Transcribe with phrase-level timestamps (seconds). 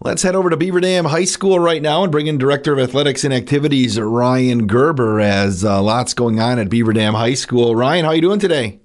[0.00, 2.78] Let's head over to Beaver Dam High School right now and bring in Director of
[2.78, 7.74] Athletics and Activities Ryan Gerber as uh, lots going on at Beaver Dam High School.
[7.74, 8.78] Ryan, how are you doing today?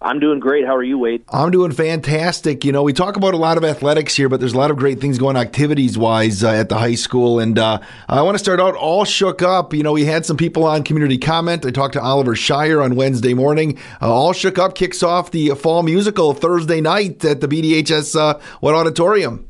[0.00, 0.64] I'm doing great.
[0.64, 1.24] How are you, Wade?
[1.28, 2.64] I'm doing fantastic.
[2.64, 4.76] You know, we talk about a lot of athletics here, but there's a lot of
[4.76, 7.40] great things going activities wise uh, at the high school.
[7.40, 9.74] And uh, I want to start out all shook up.
[9.74, 11.66] You know, we had some people on community comment.
[11.66, 13.76] I talked to Oliver Shire on Wednesday morning.
[14.00, 18.38] Uh, all shook up kicks off the fall musical Thursday night at the BDHS uh,
[18.60, 19.48] what auditorium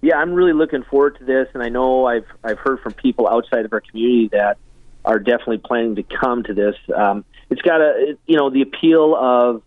[0.00, 3.28] yeah, I'm really looking forward to this, and I know I've I've heard from people
[3.28, 4.58] outside of our community that
[5.04, 6.74] are definitely planning to come to this.
[6.94, 9.62] Um, it's got a you know the appeal of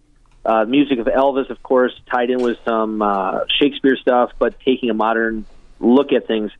[0.46, 4.90] uh, music of Elvis, of course, tied in with some uh, Shakespeare stuff, but taking
[4.90, 5.46] a modern
[5.80, 6.52] look at things.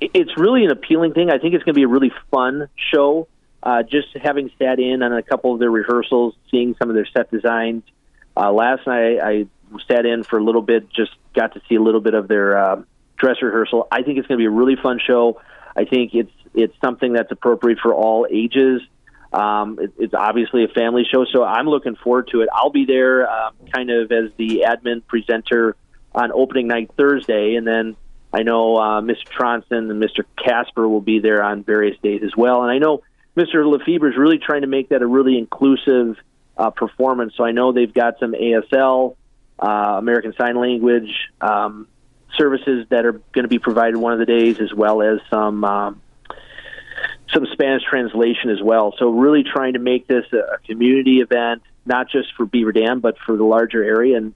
[0.00, 1.30] It's really an appealing thing.
[1.30, 3.26] I think it's going to be a really fun show.
[3.60, 7.06] Uh, just having sat in on a couple of their rehearsals, seeing some of their
[7.06, 7.82] set designs.
[8.36, 9.46] Uh, last night I
[9.90, 12.56] sat in for a little bit, just got to see a little bit of their
[12.56, 12.82] uh,
[13.18, 13.88] dress rehearsal.
[13.90, 15.40] I think it's going to be a really fun show.
[15.76, 18.82] I think it's it's something that's appropriate for all ages.
[19.32, 22.48] Um, it, it's obviously a family show, so I'm looking forward to it.
[22.52, 25.76] I'll be there, um, kind of as the admin presenter
[26.14, 27.96] on opening night Thursday, and then
[28.32, 29.24] I know uh, Mr.
[29.26, 30.24] Tronson and Mr.
[30.42, 32.62] Casper will be there on various days as well.
[32.62, 33.02] And I know
[33.36, 33.66] Mr.
[33.66, 36.16] Lefebvre is really trying to make that a really inclusive
[36.56, 37.34] uh, performance.
[37.36, 39.16] So I know they've got some ASL,
[39.58, 41.10] uh, American Sign Language.
[41.40, 41.86] Um,
[42.38, 45.64] services that are going to be provided one of the days, as well as some
[45.64, 46.00] um,
[47.32, 48.94] some Spanish translation as well.
[48.98, 53.16] So really trying to make this a community event, not just for Beaver Dam, but
[53.26, 54.34] for the larger area, and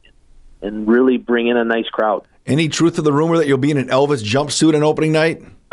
[0.61, 2.27] and really bring in a nice crowd.
[2.45, 5.43] Any truth to the rumor that you'll be in an Elvis jumpsuit on opening night?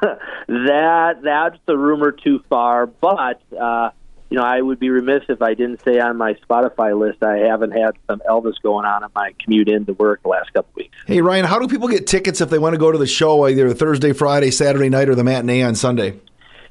[0.00, 3.42] that that's the rumor too far, but.
[3.52, 3.90] Uh,
[4.30, 7.38] you know, I would be remiss if I didn't say on my Spotify list I
[7.38, 10.96] haven't had some Elvis going on on my commute into work the last couple weeks.
[11.06, 13.46] Hey Ryan, how do people get tickets if they want to go to the show
[13.48, 16.20] either Thursday, Friday, Saturday night, or the matinee on Sunday?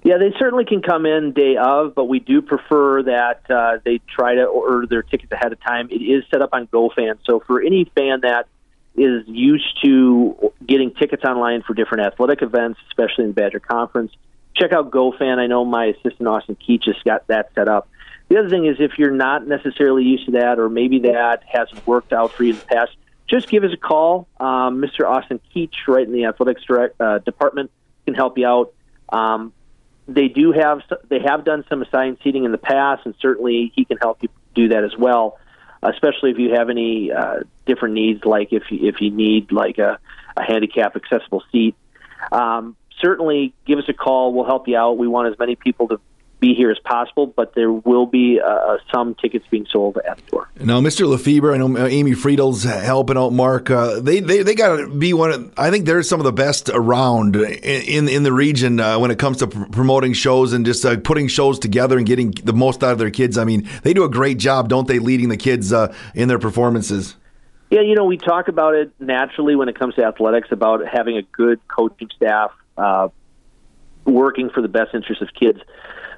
[0.02, 4.00] Yeah, they certainly can come in day of, but we do prefer that uh, they
[4.08, 5.90] try to order their tickets ahead of time.
[5.92, 8.48] It is set up on GoFan, so for any fan that
[8.96, 14.14] is used to getting tickets online for different athletic events, especially in the Badger Conference
[14.60, 15.38] check out GoFan.
[15.38, 17.90] I know my assistant Austin Keach has got that set up.
[18.28, 21.86] The other thing is if you're not necessarily used to that, or maybe that hasn't
[21.88, 22.92] worked out for you in the past,
[23.28, 24.28] just give us a call.
[24.40, 25.08] Um, Mr.
[25.08, 27.72] Austin Keach, right in the athletics direct, uh, department,
[28.06, 28.74] can help you out.
[29.10, 29.54] Um,
[30.08, 33.86] they do have they have done some assigned seating in the past, and certainly he
[33.86, 35.40] can help you do that as well.
[35.82, 39.78] Especially if you have any uh, different needs, like if you, if you need like
[39.78, 39.98] a,
[40.36, 41.76] a handicap accessible seat.
[42.32, 44.34] Um, certainly give us a call.
[44.34, 44.98] We'll help you out.
[44.98, 46.00] We want as many people to
[46.40, 50.32] be here as possible, but there will be uh, some tickets being sold at the
[50.32, 50.50] door.
[50.60, 51.08] Now, Mr.
[51.08, 53.70] Lefebvre, I know uh, Amy Friedel's helping out Mark.
[53.70, 56.32] Uh, they they, they got to be one of, I think they're some of the
[56.32, 60.66] best around in in the region uh, when it comes to pr- promoting shows and
[60.66, 63.38] just uh, putting shows together and getting the most out of their kids.
[63.38, 66.40] I mean, they do a great job, don't they, leading the kids uh, in their
[66.40, 67.16] performances?
[67.70, 71.18] Yeah, you know, we talk about it naturally when it comes to athletics about having
[71.18, 73.10] a good coaching staff uh,
[74.06, 75.60] working for the best interest of kids.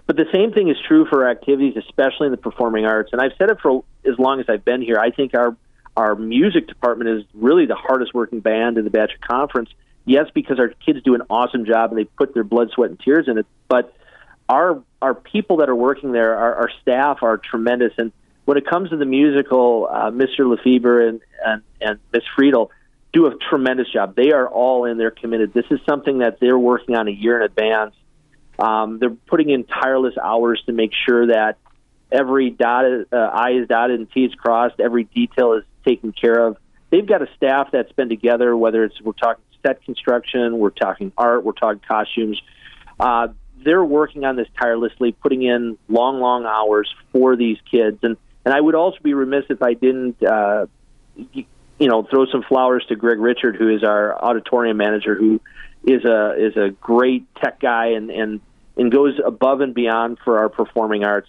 [0.08, 3.12] But the same thing is true for activities, especially in the performing arts.
[3.14, 4.98] And I've said it for as long as I've been here.
[5.00, 5.56] I think our
[5.98, 9.70] our music department is really the hardest working band in the Badger Conference.
[10.06, 13.00] Yes, because our kids do an awesome job and they put their blood, sweat, and
[13.00, 13.46] tears in it.
[13.68, 13.94] But
[14.50, 17.94] our our people that are working there, our, our staff are tremendous.
[17.98, 18.12] And
[18.46, 20.50] when it comes to the musical, uh, Mr.
[20.50, 22.72] Lefebvre and and, and Miss Friedel,
[23.14, 24.16] do a tremendous job.
[24.16, 24.98] They are all in.
[24.98, 25.54] They're committed.
[25.54, 27.96] This is something that they're working on a year in advance.
[28.58, 31.58] Um, they're putting in tireless hours to make sure that
[32.12, 34.80] every dotted, uh, I is dotted and T is crossed.
[34.80, 36.58] Every detail is taken care of.
[36.90, 38.56] They've got a staff that's been together.
[38.56, 42.42] Whether it's we're talking set construction, we're talking art, we're talking costumes.
[43.00, 43.30] Uh,
[43.64, 48.00] they're working on this tirelessly, putting in long, long hours for these kids.
[48.04, 50.66] And and I would also be remiss if I didn't uh,
[51.82, 55.42] you know, throw some flowers to Greg Richard, who is our auditorium manager, who
[55.84, 58.40] is a is a great tech guy and and
[58.78, 61.28] and goes above and beyond for our performing arts.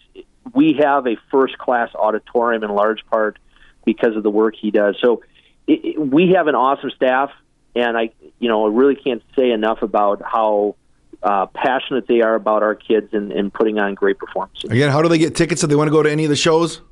[0.52, 3.38] We have a first class auditorium in large part
[3.86, 4.98] because of the work he does.
[5.00, 5.22] So
[5.66, 7.30] it, it, we have an awesome staff,
[7.74, 10.76] and I you know I really can't say enough about how
[11.22, 14.70] uh, passionate they are about our kids and, and putting on great performances.
[14.70, 16.36] Again, how do they get tickets if they want to go to any of the
[16.36, 16.82] shows?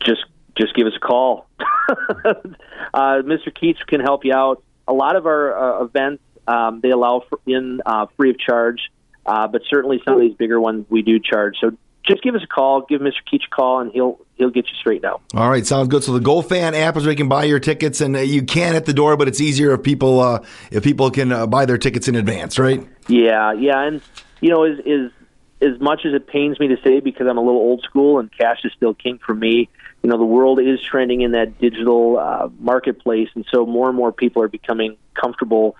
[0.00, 0.24] Just
[0.60, 1.46] just give us a call.
[1.58, 2.34] uh,
[2.94, 3.48] Mr.
[3.48, 4.62] Keach can help you out.
[4.86, 8.80] A lot of our uh, events um, they allow for in uh, free of charge,
[9.24, 11.56] uh, but certainly some of these bigger ones we do charge.
[11.60, 11.76] So
[12.06, 13.12] just give us a call, give Mr.
[13.32, 15.22] Keach a call, and he'll he'll get you straightened out.
[15.34, 16.02] All right, sounds good.
[16.02, 18.74] So the GoFan app is where you can buy your tickets, and uh, you can
[18.74, 21.78] at the door, but it's easier if people uh, if people can uh, buy their
[21.78, 22.86] tickets in advance, right?
[23.06, 24.02] Yeah, yeah, and
[24.40, 25.12] you know, is is
[25.62, 28.30] as much as it pains me to say because I'm a little old school and
[28.36, 29.68] cash is still king for me.
[30.02, 33.96] You know, the world is trending in that digital uh, marketplace, and so more and
[33.96, 35.76] more people are becoming comfortable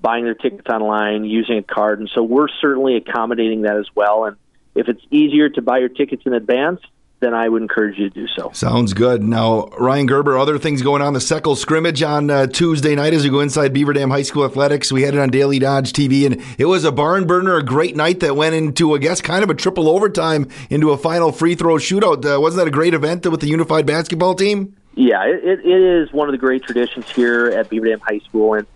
[0.00, 4.26] buying their tickets online, using a card, and so we're certainly accommodating that as well.
[4.26, 4.36] And
[4.74, 6.80] if it's easier to buy your tickets in advance,
[7.24, 8.50] then I would encourage you to do so.
[8.52, 9.22] Sounds good.
[9.22, 11.14] Now, Ryan Gerber, other things going on.
[11.14, 14.44] The Seckel scrimmage on uh, Tuesday night as we go inside Beaver Dam High School
[14.44, 14.92] Athletics.
[14.92, 17.96] We had it on Daily Dodge TV, and it was a barn burner, a great
[17.96, 21.54] night that went into, I guess, kind of a triple overtime into a final free
[21.54, 22.24] throw shootout.
[22.24, 24.76] Uh, wasn't that a great event with the unified basketball team?
[24.94, 28.54] Yeah, it, it is one of the great traditions here at Beaver Dam High School,
[28.54, 28.66] and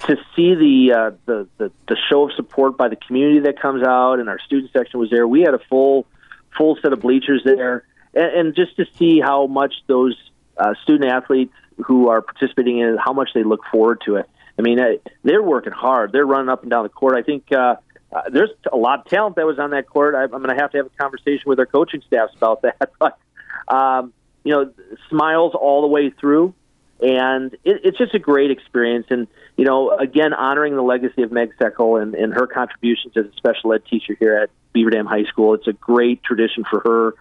[0.00, 3.82] to see the, uh, the, the the show of support by the community that comes
[3.82, 5.26] out, and our student section was there.
[5.26, 6.06] We had a full
[6.56, 10.16] full set of bleachers there and, and just to see how much those
[10.56, 11.52] uh, student athletes
[11.84, 14.28] who are participating in it, how much they look forward to it.
[14.58, 14.78] I mean,
[15.24, 16.12] they're working hard.
[16.12, 17.16] They're running up and down the court.
[17.16, 17.76] I think uh,
[18.12, 20.14] uh, there's a lot of talent that was on that court.
[20.14, 22.92] I, I'm going to have to have a conversation with our coaching staffs about that.
[22.98, 23.18] But
[23.66, 24.12] um,
[24.44, 24.72] you know,
[25.08, 26.54] smiles all the way through,
[27.00, 29.06] and it, it's just a great experience.
[29.10, 29.26] And
[29.56, 33.32] you know, again, honoring the legacy of Meg Seckel and, and her contributions as a
[33.36, 35.54] special ed teacher here at Beaver Dam High School.
[35.54, 37.14] It's a great tradition for her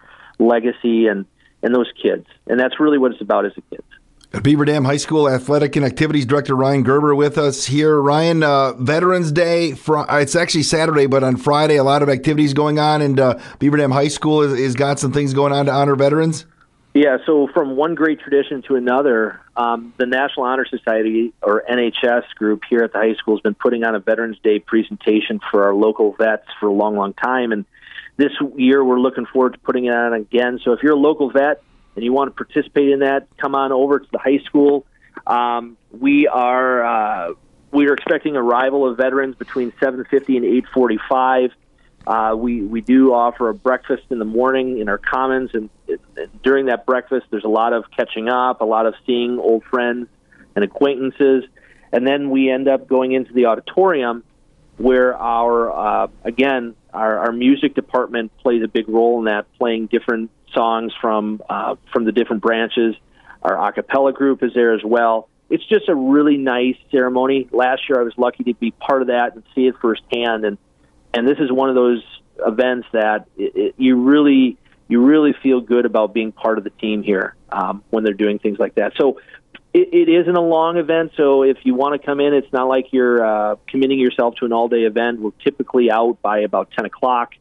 [0.47, 1.25] legacy and
[1.61, 2.25] and those kids.
[2.47, 3.83] And that's really what it's about as a kid.
[4.41, 8.01] Beaver Dam High School Athletic and Activities Director Ryan Gerber with us here.
[8.01, 12.09] Ryan, uh, Veterans Day, fr- uh, it's actually Saturday, but on Friday, a lot of
[12.09, 15.53] activities going on, and uh, Beaver Dam High School has, has, got some things going
[15.53, 16.47] on to honor veterans.
[16.95, 22.23] Yeah, so from one great tradition to another, um, the National Honor Society, or NHS
[22.35, 25.63] group here at the high school, has been putting on a Veterans Day presentation for
[25.63, 27.51] our local vets for a long, long time.
[27.51, 27.65] And
[28.17, 30.59] this year, we're looking forward to putting it on again.
[30.63, 31.61] So if you're a local vet
[31.95, 34.85] and you want to participate in that, come on over to the high school.
[35.25, 37.33] Um, we are uh,
[37.71, 41.51] we are expecting arrival of veterans between 7:50 and 8:45.
[42.05, 46.41] Uh, we we do offer a breakfast in the morning in our commons, and, and
[46.43, 50.07] during that breakfast, there's a lot of catching up, a lot of seeing old friends
[50.55, 51.45] and acquaintances,
[51.91, 54.23] and then we end up going into the auditorium
[54.77, 59.87] where our uh, again our, our music department plays a big role in that, playing
[59.87, 62.95] different songs from uh, from the different branches.
[63.41, 65.27] Our a cappella group is there as well.
[65.49, 67.49] It's just a really nice ceremony.
[67.51, 70.57] Last year, I was lucky to be part of that and see it firsthand, and
[71.13, 72.03] and this is one of those
[72.45, 74.57] events that it, it, you really
[74.87, 78.39] you really feel good about being part of the team here um, when they're doing
[78.39, 78.93] things like that.
[78.97, 79.19] So
[79.73, 82.67] it, it isn't a long event, so if you want to come in, it's not
[82.67, 85.19] like you're uh, committing yourself to an all-day event.
[85.19, 87.33] We're typically out by about 10 o'clock,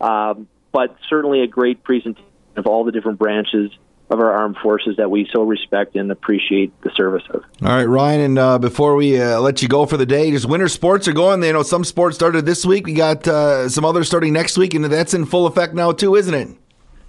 [0.00, 2.26] um, but certainly a great presentation
[2.56, 3.70] of all the different branches
[4.10, 7.44] of our armed forces that we so respect and appreciate the service of.
[7.62, 10.46] All right, Ryan, and uh, before we uh, let you go for the day, just
[10.46, 11.42] winter sports are going.
[11.44, 12.86] You know, some sports started this week.
[12.86, 16.16] We got uh, some others starting next week, and that's in full effect now too,
[16.16, 16.48] isn't it?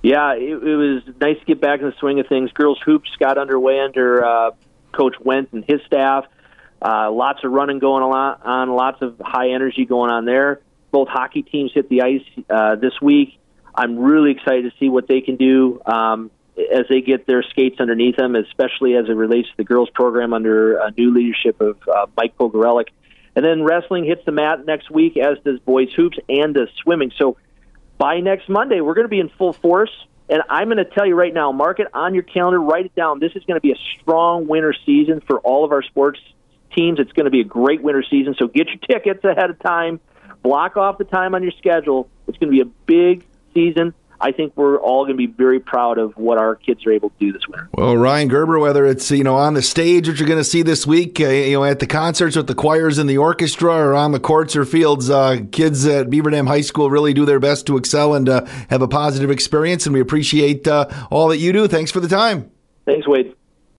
[0.02, 2.52] Yeah, it, it was nice to get back in the swing of things.
[2.54, 4.52] Girls hoops got underway under uh,
[4.92, 6.26] Coach Went and his staff.
[6.82, 10.62] Uh, lots of running going on, lots of high energy going on there.
[10.90, 13.40] Both hockey teams hit the ice uh, this week.
[13.74, 17.80] I'm really excited to see what they can do um, as they get their skates
[17.80, 21.78] underneath them, especially as it relates to the girls program under uh, new leadership of
[21.88, 22.88] uh, Mike Pogorelic.
[23.36, 27.12] And then wrestling hits the mat next week, as does boys hoops and does swimming.
[27.18, 27.38] So
[28.02, 29.92] by next Monday, we're going to be in full force.
[30.28, 32.96] And I'm going to tell you right now, mark it on your calendar, write it
[32.96, 33.20] down.
[33.20, 36.20] This is going to be a strong winter season for all of our sports
[36.76, 36.98] teams.
[37.00, 38.34] It's going to be a great winter season.
[38.40, 40.00] So get your tickets ahead of time.
[40.42, 42.10] Block off the time on your schedule.
[42.28, 43.94] It's going to be a big season.
[44.22, 47.10] I think we're all going to be very proud of what our kids are able
[47.10, 47.70] to do this winter.
[47.74, 50.62] Well, Ryan Gerber, whether it's you know on the stage, which you're going to see
[50.62, 53.94] this week, uh, you know at the concerts with the choirs and the orchestra, or
[53.96, 57.40] on the courts or fields, uh, kids at Beaver Dam High School really do their
[57.40, 59.86] best to excel and uh, have a positive experience.
[59.86, 61.68] And we appreciate uh, all that you do.
[61.68, 62.52] Thanks for the time.
[62.86, 63.36] Thanks, Wade.